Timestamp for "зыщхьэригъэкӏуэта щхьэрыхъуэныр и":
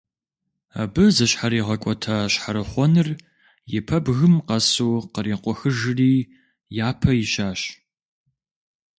1.15-3.79